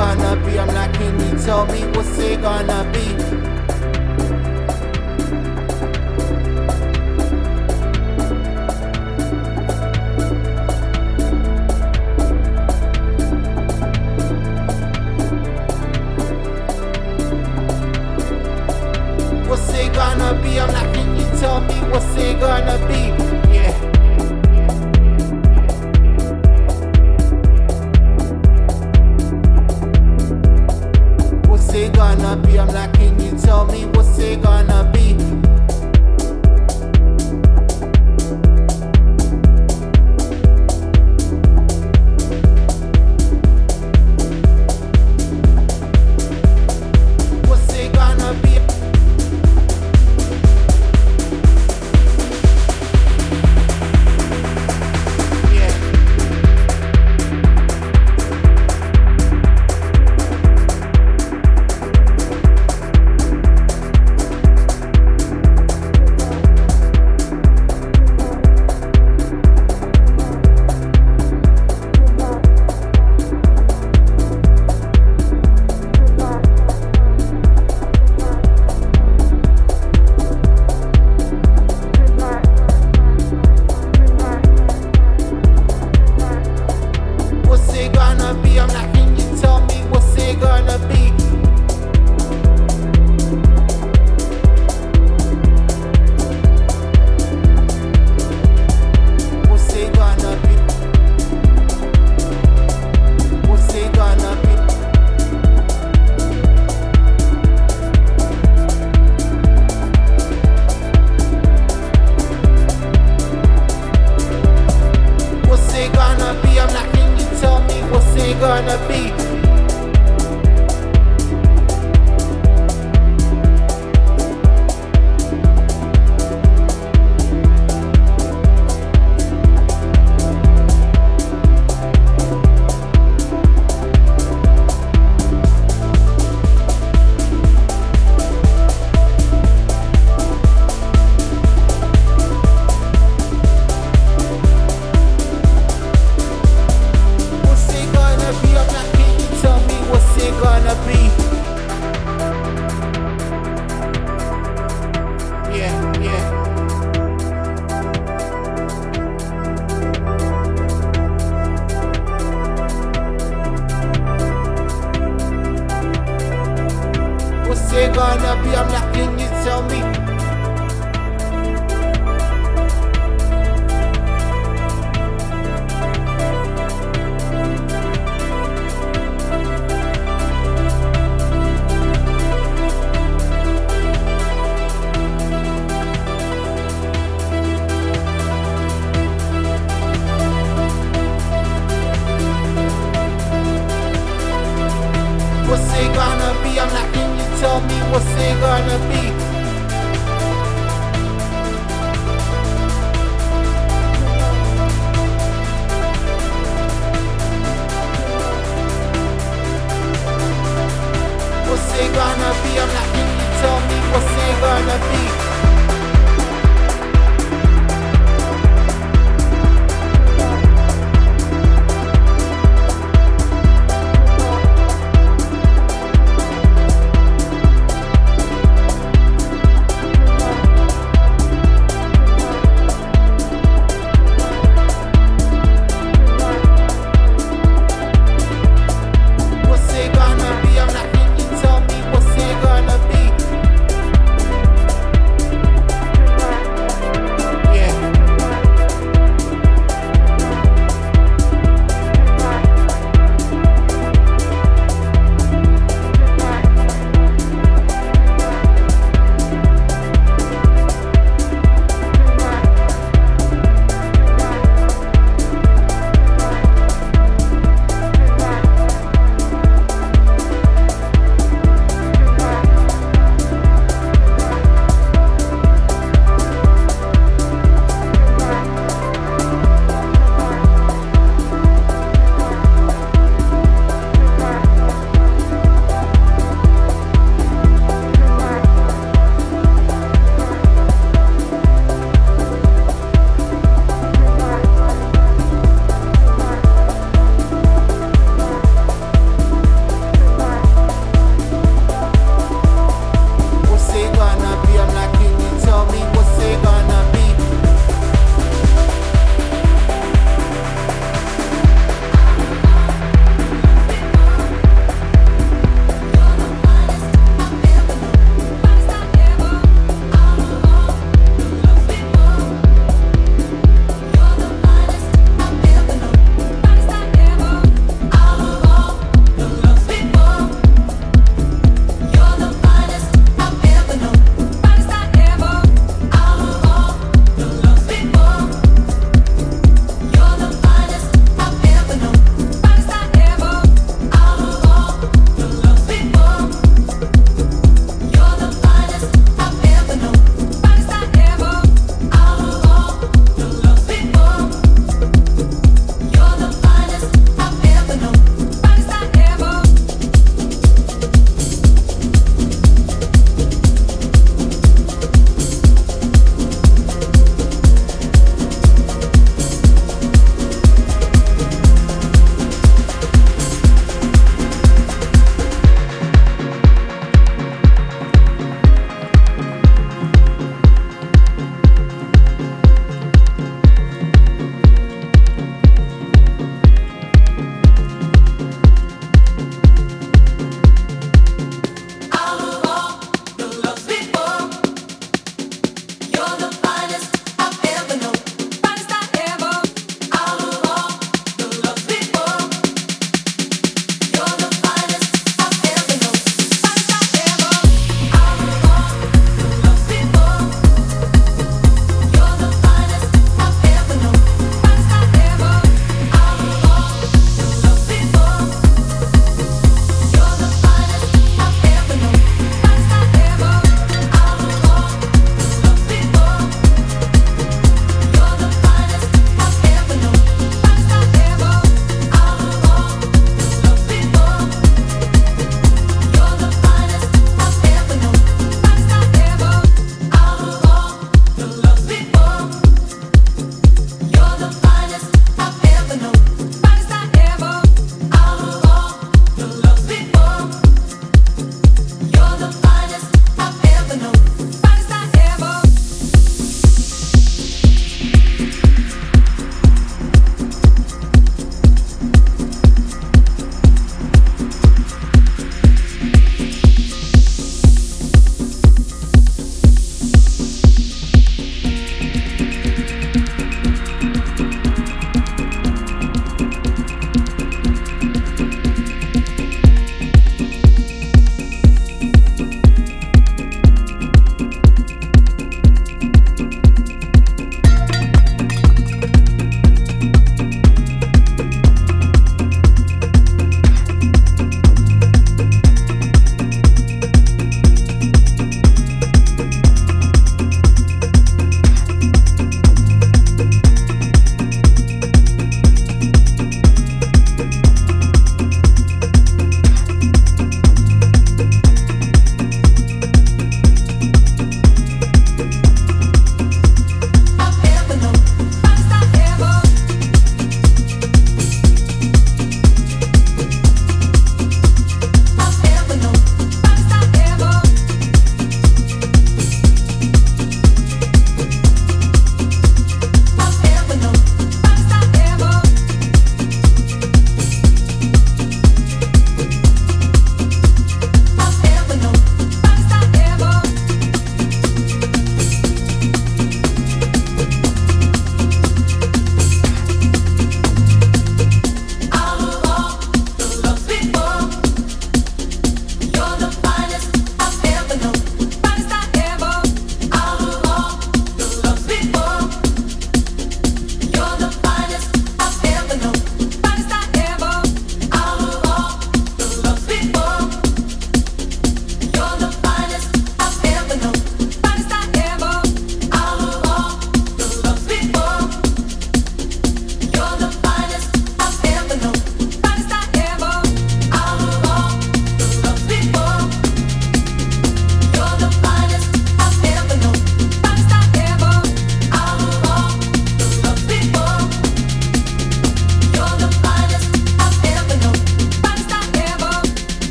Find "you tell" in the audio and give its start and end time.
1.20-1.66